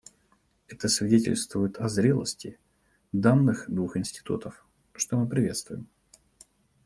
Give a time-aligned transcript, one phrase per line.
[0.67, 2.57] Это свидетельствует о зрелости
[3.11, 5.87] данных двух институтов, что мы приветствуем.